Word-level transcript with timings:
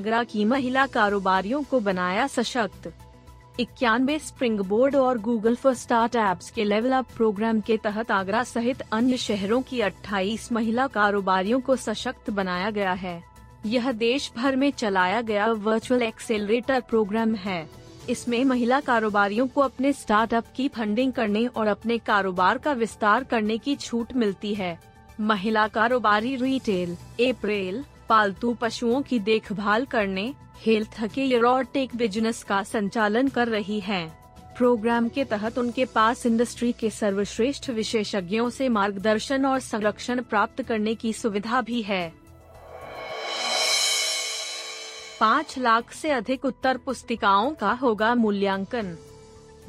आगरा 0.00 0.22
की 0.24 0.44
महिला 0.44 0.86
कारोबारियों 0.86 1.62
को 1.62 1.80
बनाया 1.80 2.26
सशक्त। 2.26 2.92
इक्यानवे 3.60 4.18
स्प्रिंग 4.18 4.60
बोर्ड 4.60 4.96
और 4.96 5.18
गूगल 5.18 5.54
फॉर 5.54 5.74
स्टार्ट 5.74 6.16
एप्स 6.16 6.50
के 6.50 6.64
लेवल 6.64 6.92
अप 6.92 7.06
प्रोग्राम 7.16 7.60
के 7.60 7.76
तहत 7.76 8.10
आगरा 8.10 8.42
सहित 8.42 8.80
अन्य 8.92 9.16
शहरों 9.16 9.60
की 9.62 9.80
28 9.80 10.52
महिला 10.52 10.86
कारोबारियों 10.86 11.60
को 11.60 11.76
सशक्त 11.76 12.30
बनाया 12.30 12.70
गया 12.70 12.92
है। 12.92 13.22
यह 13.66 13.92
देश 13.92 14.30
भर 14.36 14.56
में 14.56 14.70
चलाया 14.70 15.20
गया 15.20 15.46
वर्चुअल 15.46 16.02
एक्सेलरेटर 16.02 16.80
प्रोग्राम 16.80 17.34
है। 17.34 17.70
इसमें 18.08 18.44
महिला 18.44 18.80
कारोबारियों 18.80 19.48
को 19.48 19.60
अपने 19.60 19.92
स्टार्टअप 19.92 20.44
की 20.56 20.68
फंडिंग 20.68 21.12
करने 21.12 21.46
और 21.46 21.66
अपने 21.66 21.98
कारोबार 21.98 22.58
का 22.58 22.72
विस्तार 22.72 23.24
करने 23.24 23.58
की 23.58 23.76
छूट 23.76 24.12
मिलती 24.12 24.54
है। 24.54 24.78
महिला 25.20 25.68
कारोबारी 25.68 26.36
रिटेल, 26.36 26.94
अप्रैल 27.30 27.84
पालतू 28.10 28.52
पशुओं 28.54 29.02
की 29.02 29.18
देखभाल 29.18 29.84
करने, 29.84 30.34
हेल्थ 30.56 31.04
केयर 31.14 31.44
और 31.44 31.64
टेक 31.64 31.94
बिज़नेस 31.96 32.42
का 32.42 32.62
संचालन 32.62 33.28
कर 33.28 33.48
रही 33.48 33.80
है। 33.80 34.06
प्रोग्राम 34.56 35.08
के 35.08 35.24
तहत 35.24 35.58
उनके 35.58 35.84
पास 35.84 36.26
इंडस्ट्री 36.26 36.72
के 36.72 36.90
सर्वश्रेष्ठ 36.90 37.70
विशेषज्ञों 37.70 38.48
से 38.50 38.68
मार्गदर्शन 38.68 39.46
और 39.46 39.60
संरक्षण 39.60 40.22
प्राप्त 40.22 40.62
करने 40.62 40.94
की 40.94 41.12
सुविधा 41.12 41.60
भी 41.60 41.82
है। 41.82 42.12
पाँच 45.20 45.58
लाख 45.58 45.92
से 45.92 46.10
अधिक 46.10 46.44
उत्तर 46.44 46.76
पुस्तिकाओं 46.76 47.54
का 47.54 47.72
होगा 47.72 48.14
मूल्यांकन। 48.14 48.96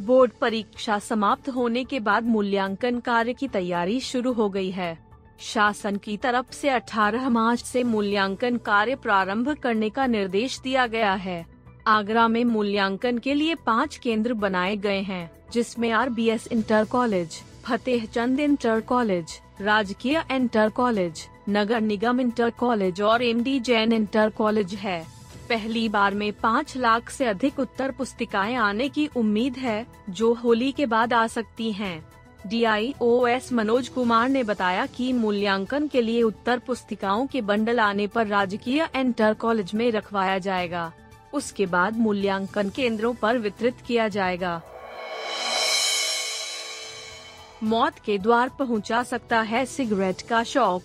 बोर्ड 0.01 0.31
परीक्षा 0.31 0.99
समाप्त 0.99 1.49
होने 1.49 1.83
के 1.83 1.99
बाद 1.99 2.23
मूल्यांकन 2.23 2.99
कार्य 2.99 3.33
की 3.33 3.47
तैयारी 3.47 3.99
शुरू 3.99 4.33
हो 4.33 4.49
गई 4.49 4.71
है। 4.71 5.10
शासन 5.41 5.95
की 5.95 6.17
तरफ़ 6.17 6.51
से 6.51 6.69
18 6.69 7.27
मार्च 7.29 7.63
से 7.63 7.83
मूल्यांकन 7.83 8.57
कार्य 8.57 8.95
प्रारंभ 8.95 9.49
करने 9.53 9.89
का 9.89 10.05
निर्देश 10.05 10.59
दिया 10.59 10.87
गया 10.87 11.13
है 11.13 11.45
आगरा 11.87 12.27
में 12.27 12.43
मूल्यांकन 12.45 13.17
के 13.17 13.33
लिए 13.33 13.55
पाँच 13.55 13.97
केंद्र 13.97 14.33
बनाए 14.33 14.75
गए 14.77 15.01
हैं, 15.01 15.31
जिसमें 15.53 15.89
S 16.29 16.47
inter 16.51 16.85
college, 16.85 17.41
Fateh 17.63 18.05
Chand 18.05 18.39
inter 18.39 18.79
college, 18.79 19.39
राजकीय 19.61 20.23
इंटर 20.31 20.69
कॉलेज, 20.69 21.27
नगर 21.49 21.81
निगम 21.81 22.19
इंटर 22.19 22.49
कॉलेज 22.49 23.01
और 23.01 23.23
M 23.23 23.43
D 23.43 23.59
Jain 23.59 23.93
inter 23.93 24.29
college 24.29 24.73
है 24.73 25.03
पहली 25.49 25.89
बार 25.89 26.13
में 26.13 26.31
पाँच 26.33 26.77
लाख 26.77 27.09
से 27.09 27.25
अधिक 27.25 27.59
उत्तर 27.59 27.91
पुस्तिकाएँ 27.91 28.55
आने 28.55 28.89
की 28.89 29.09
उम्मीद 29.15 29.57
है, 29.57 29.85
जो 30.09 30.33
होली 30.33 30.71
के 30.71 30.85
बाद 30.85 31.13
आ 31.13 31.27
सकती 31.27 31.71
हैं। 31.71 32.11
डीआईओएस 32.47 33.51
मनोज 33.53 33.87
कुमार 33.87 34.29
ने 34.29 34.43
बताया 34.43 34.85
कि 34.85 35.11
मूल्यांकन 35.13 35.87
के 35.87 36.01
लिए 36.01 36.21
उत्तर 36.23 36.59
पुस्तिकाओं 36.59 37.25
के 37.27 37.41
बंडल 37.41 37.79
आने 37.79 38.07
पर 38.07 38.27
राजकीय 38.27 38.87
इंटर 38.95 39.33
कॉलेज 39.33 39.73
में 39.73 39.91
रखवाया 39.91 40.37
जाएगा। 40.37 40.91
उसके 41.33 41.65
बाद 41.65 41.97
मूल्यांकन 41.97 42.69
केंद्रों 42.69 43.13
पर 43.13 43.37
वितरित 43.37 43.81
किया 43.87 44.07
जाएगा। 44.07 44.61
मौत 47.63 47.99
के 48.05 48.17
द्वार 48.17 48.49
पहुँचा 48.59 49.03
सकता 49.03 49.41
है 49.41 49.65
सिगरेट 49.65 50.21
का 50.21 50.43
शौक। 50.43 50.83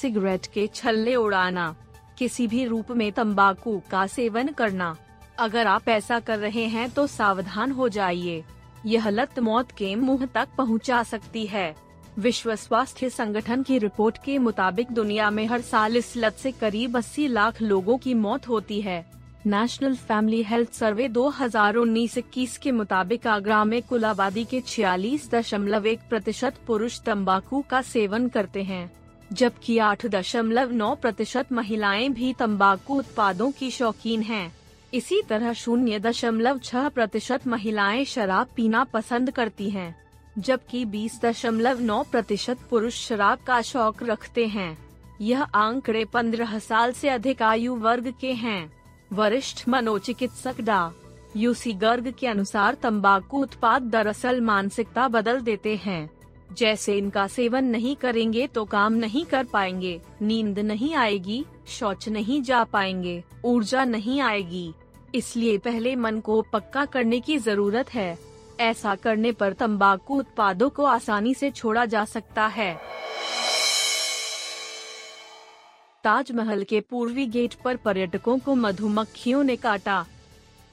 सिगरेट 0.00 0.46
के 0.46 0.66
छल्ले 0.66 1.14
उड़ाना। 1.14 1.74
किसी 2.18 2.46
भी 2.46 2.64
रूप 2.64 2.90
में 2.90 3.10
तंबाकू 3.12 3.80
का 3.90 4.06
सेवन 4.06 4.48
करना। 4.48 4.96
अगर 5.38 5.66
आप 5.66 5.88
ऐसा 5.88 6.20
कर 6.20 6.38
रहे 6.38 6.64
हैं 6.66 6.90
तो 6.90 7.06
सावधान 7.06 7.72
हो 7.72 7.88
जाइए। 7.88 8.42
यह 8.86 9.08
लत 9.08 9.38
मौत 9.38 9.70
के 9.70 9.94
मुँह 9.94 10.26
तक 10.26 10.48
पहुँचा 10.58 11.02
सकती 11.02 11.46
है 11.46 11.74
विश्व 12.18 12.54
स्वास्थ्य 12.56 13.10
संगठन 13.10 13.62
की 13.62 13.78
रिपोर्ट 13.78 14.18
के 14.24 14.38
मुताबिक 14.38 14.90
दुनिया 14.92 15.30
में 15.30 15.46
हर 15.46 15.60
साल 15.60 15.96
इस 15.96 16.12
लत 16.16 16.36
से 16.36 16.52
करीब 16.52 16.96
80 16.98 17.28
लाख 17.28 17.62
लोगों 17.62 17.98
की 17.98 18.14
मौत 18.14 18.48
होती 18.48 18.80
है 18.80 19.04
नेशनल 19.46 19.94
फैमिली 19.96 20.42
हेल्थ 20.42 20.72
सर्वे 20.72 21.08
2019-21 21.08 22.56
के 22.56 22.72
मुताबिक 22.72 23.26
आगरा 23.26 23.64
में 23.64 23.82
कुल 23.82 24.04
आबादी 24.04 24.44
के 24.44 24.60
छियालीस 24.60 25.30
दशमलव 25.30 25.86
एक 25.86 26.00
प्रतिशत 26.08 26.54
पुरुष 26.66 27.00
तंबाकू 27.00 27.64
का 27.70 27.82
सेवन 27.82 28.28
करते 28.28 28.62
हैं, 28.62 28.90
जबकि 29.32 29.78
आठ 29.78 30.06
दशमलव 30.06 30.72
नौ 30.72 30.94
प्रतिशत 30.94 31.52
महिलाएँ 31.52 32.08
भी 32.08 32.32
तंबाकू 32.32 32.98
उत्पादों 32.98 33.50
की 33.50 33.70
शौकीन 33.70 34.22
हैं। 34.22 34.59
इसी 34.94 35.20
तरह 35.22 35.52
शून्य 35.52 35.98
दशमलव 35.98 36.58
छह 36.58 36.88
प्रतिशत 36.88 37.46
महिलाएँ 37.46 38.04
शराब 38.04 38.46
पीना 38.56 38.84
पसंद 38.84 39.30
करती 39.30 39.70
हैं, 39.70 39.94
जबकि 40.38 40.84
बीस 40.84 41.20
दशमलव 41.22 41.80
नौ 41.80 42.02
प्रतिशत 42.02 42.58
पुरुष 42.70 42.94
शराब 43.08 43.38
का 43.38 43.60
शौक 43.62 44.02
रखते 44.02 44.46
हैं। 44.46 44.76
यह 45.20 45.42
आंकड़े 45.42 46.04
पंद्रह 46.04 46.58
साल 46.58 46.92
से 46.92 47.08
अधिक 47.08 47.42
आयु 47.42 47.74
वर्ग 47.74 48.14
के 48.20 48.32
हैं। 48.32 48.72
वरिष्ठ 49.12 49.68
मनोचिकित्सक 49.68 50.60
डा. 50.60 50.92
यूसी 51.36 51.72
गर्ग 51.72 52.14
के 52.18 52.26
अनुसार 52.26 52.74
तंबाकू 52.74 53.42
उत्पाद 53.42 53.82
दरअसल 53.82 54.40
मानसिकता 54.40 55.08
बदल 55.08 55.40
देते 55.40 55.76
हैं। 55.76 56.19
जैसे 56.52 56.96
इनका 56.98 57.26
सेवन 57.26 57.64
नहीं 57.64 57.94
करेंगे 57.96 58.46
तो 58.46 58.64
काम 58.64 58.92
नहीं 58.92 59.24
कर 59.24 59.44
पाएँगे, 59.44 60.00
नींद 60.22 60.58
नहीं 60.58 60.94
आएगी, 60.94 61.44
शौच 61.68 62.08
नहीं 62.08 62.42
जा 62.42 62.62
पाएँगे, 62.64 63.22
ऊर्जा 63.44 63.84
नहीं 63.84 64.20
आएगी। 64.20 64.72
इसलिए 65.14 65.58
पहले 65.58 65.94
मन 65.96 66.20
को 66.20 66.40
पक्का 66.42 66.84
करने 66.84 67.20
की 67.20 67.38
ज़रूरत 67.38 67.94
है। 67.94 68.18
ऐसा 68.60 68.94
करने 68.94 69.32
पर 69.32 69.52
तंबाकू 69.52 70.18
उत्पादों 70.18 70.70
को 70.70 70.84
आसानी 70.84 71.34
से 71.34 71.50
छोड़ा 71.50 71.84
जा 71.86 72.04
सकता 72.04 72.46
है। 72.46 72.74
ताजमहल 76.04 76.62
के 76.64 76.80
पूर्वी 76.80 77.26
गेट 77.26 77.54
पर 77.54 77.76
पर्यटकों 77.76 78.38
को 78.38 78.54
मधुमक्खियों 78.54 79.42
ने 79.44 79.56
काटा। 79.56 80.04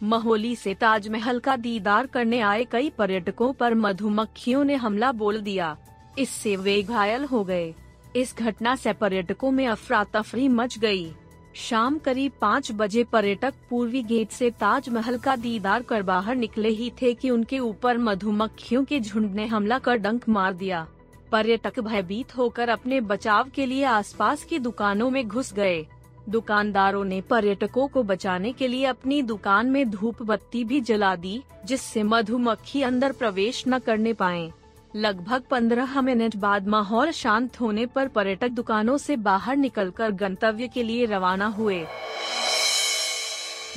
महोली 0.03 0.56
से 0.56 0.74
ताजमहल 0.74 1.40
का 1.40 1.56
दीदार 1.56 2.06
करने 2.06 2.40
आए 2.40 2.63
कई 2.63 2.90
पर्यटकों 2.90 3.53
पर 3.53 3.74
मधुमक्खियों 3.74 4.63
ने 4.63 4.75
हमला 4.75 5.12
बोल 5.12 5.41
दिया। 5.41 5.78
इससे 6.19 6.56
वे 6.56 6.81
घायल 6.84 7.24
हो 7.24 7.44
गए। 7.44 7.74
इस 8.16 8.35
घटना 8.38 8.75
से 8.75 8.94
पर्यटकों 8.94 9.52
में 9.52 9.68
अफरा 9.68 10.03
तफरी 10.03 10.47
मच 10.47 10.78
गई। 10.80 11.12
शाम 11.56 11.97
करीब 11.97 12.31
पाँच 12.41 12.72
बजे 12.72 13.03
पर्यटक 13.03 13.53
पूर्वी 13.69 14.03
गेट 14.03 14.30
से 14.30 14.50
ताजमहल 14.52 15.18
का 15.18 15.35
दीदार 15.35 15.81
कर 15.81 16.02
बाहर 16.02 16.35
निकले 16.35 16.69
ही 16.69 16.91
थे 17.02 17.14
कि 17.14 17.29
उनके 17.29 17.59
ऊपर 17.59 17.97
मधुमक्खियों 17.97 18.84
के 18.84 19.00
झुंड 19.00 19.31
ने 19.31 19.46
हमला 19.46 19.79
कर 19.79 19.97
डंक 19.97 20.29
मार 20.29 20.53
दिया। 20.53 20.88
पर्यटक 21.31 21.79
भयभीत 21.79 22.38
होकर 22.38 22.69
अपने 22.69 23.02
बचाव 23.02 23.50
के 23.50 23.66
लिए 23.66 23.84
आसपास 23.84 24.44
की 24.44 24.59
दुकानों 24.59 25.09
में 25.09 25.28
घुस 25.28 25.53
गए। 25.53 25.88
दुकानदारों 26.30 27.06
ने 27.06 27.22
पर्यटकों 27.22 27.88
को 27.88 28.04
बचाने 28.04 28.52
के 28.52 28.68
लिए 28.68 28.86
अपनी 28.86 29.22
दुकान 29.22 29.70
में 29.70 29.90
धूप 29.90 30.22
बत्ती 30.22 30.64
भी 30.64 30.82
जला 30.82 31.16
दी, 31.16 31.44
जिससे 31.66 32.04
मधुमक्खी 32.04 32.82
अंदर 32.82 33.12
प्रवेश 33.12 33.64
न 33.68 33.80
करने 33.80 34.14
पाए। 34.14 34.52
लगभग 34.96 35.44
पंद्रह 35.52 36.02
मिनट 36.02 36.36
बाद 36.36 36.68
माहौल 36.68 37.12
शांत 37.12 37.62
होने 37.62 37.86
पर 37.86 38.08
पर्यटक 38.08 38.50
दुकानों 38.50 38.98
से 38.98 39.16
बाहर 39.16 39.58
निकलकर 39.58 40.12
गंतव्य 40.12 40.68
के 40.68 40.84
लिए 40.84 41.06
रवाना 41.06 41.47
हुए। 41.47 41.85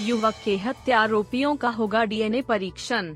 युवक 0.00 0.34
के 0.44 0.56
हत्या 0.56 1.00
आरोपियों 1.00 1.56
का 1.56 1.68
होगा 1.68 2.04
डीएनए 2.04 2.42
परीक्षण। 2.42 3.14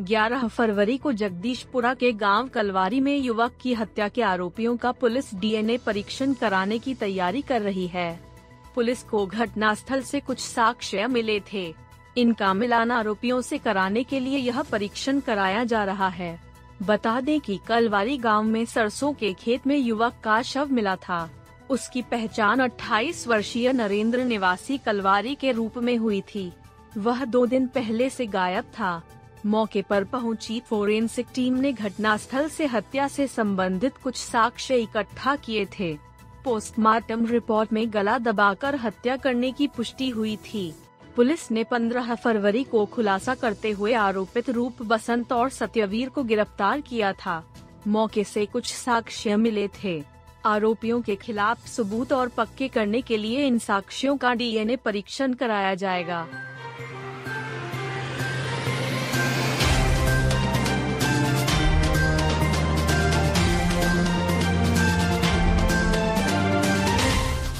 11 0.00 0.48
फरवरी 0.48 0.96
को 0.98 1.12
जगदीशपुरा 1.12 1.94
के 1.94 2.12
गाँव 2.12 2.48
कलवारी 2.48 3.00
में 3.00 3.16
युवक 3.16 3.52
की 3.62 3.74
हत्या 3.74 4.08
के 4.08 4.22
आरोपियों 4.22 4.76
का 4.76 4.92
पुलिस 4.92 5.34
डीएनए 5.34 5.76
परीक्षण 5.76 6.32
कराने 6.32 6.78
की 6.78 6.94
तैयारी 6.94 7.42
कर 7.42 7.62
रही 7.62 7.86
है। 7.86 8.33
पुलिस 8.74 9.02
को 9.02 9.26
घटनास्थल 9.26 10.02
से 10.02 10.20
कुछ 10.20 10.38
साक्ष्य 10.38 11.06
मिले 11.06 11.40
थे। 11.52 11.74
इनका 12.16 12.54
मिलान 12.54 12.90
आरोपियों 12.90 13.40
से 13.40 13.58
कराने 13.58 14.04
के 14.04 14.20
लिए 14.20 14.38
यह 14.38 14.62
परीक्षण 14.62 15.20
कराया 15.20 15.64
जा 15.64 15.84
रहा 15.84 16.08
है। 16.08 16.40
बता 16.82 17.20
दें 17.20 17.40
कि 17.40 17.60
कलवारी 17.66 18.18
गाँव 18.18 18.42
में 18.42 18.64
सरसों 18.64 19.12
के 19.12 19.32
खेत 19.32 19.66
में 19.66 19.76
युवक 19.76 20.14
का 20.24 20.42
शव 20.42 20.72
मिला 20.72 20.96
था। 20.96 21.30
उसकी 21.70 22.02
पहचान 22.02 22.60
28 22.60 23.28
वर्षीय 23.28 23.72
नरेंद्र 23.72 24.24
निवासी 24.24 24.78
कलवारी 24.78 25.34
के 25.34 25.52
रूप 25.52 25.78
में 25.78 25.96
हुई 25.96 26.20
थी। 26.20 26.52
वह 26.98 27.24
दो 27.24 27.46
दिन 27.46 27.66
पहले 27.66 28.10
से 28.10 28.26
गायब 28.26 28.64
था। 28.64 29.02
मौके 29.46 29.82
पर 29.82 30.04
पहुँची 30.04 30.60
फोरेंसिक 30.60 31.26
टीम 31.34 31.54
ने 31.54 31.72
घटनास्थल 31.72 32.48
से 32.48 32.66
हत्या 32.66 33.08
से 33.08 33.26
संबंधित 33.26 33.96
कुछ 33.96 34.16
साक्ष्य 34.16 34.76
इकट्ठा 34.76 35.36
किए 35.36 35.66
थे। 35.78 35.98
पोस्टमार्टम 36.44 37.26
रिपोर्ट 37.26 37.72
में 37.72 37.92
गला 37.92 38.18
दबाकर 38.18 38.74
हत्या 38.74 39.16
करने 39.16 39.52
की 39.52 39.66
पुष्टि 39.66 40.08
हुई 40.08 40.36
थी। 40.36 40.74
पुलिस 41.16 41.50
ने 41.50 41.64
15 41.64 42.14
फरवरी 42.14 42.64
को 42.64 42.84
खुलासा 42.86 43.34
करते 43.34 43.70
हुए 43.70 43.92
आरोपित 43.92 44.50
रूप 44.50 44.82
बसंत 44.82 45.32
और 45.32 45.50
सत्यवीर 45.50 46.08
को 46.08 46.22
गिरफ़्तार 46.22 46.80
किया 46.80 47.12
था। 47.12 47.42
मौके 47.86 48.24
से 48.24 48.46
कुछ 48.46 48.74
साक्ष्य 48.74 49.36
मिले 49.36 49.68
थे। 49.84 50.02
आरोपियों 50.46 51.00
के 51.00 51.16
खिलाफ 51.16 51.66
सबूत 51.66 52.12
और 52.12 52.28
पक्के 52.28 52.68
करने 52.68 53.00
के 53.00 53.16
लिए 53.16 53.46
इन 53.46 53.58
साक्ष्यों 53.58 54.16
का 54.16 54.34
डीएनए 54.34 54.76
परीक्षण 54.76 55.34
कराया 55.34 55.74
जाएगा। 55.74 56.26